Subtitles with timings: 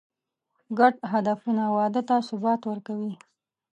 [0.79, 3.13] ګډ هدفونه واده ته ثبات ورکوي.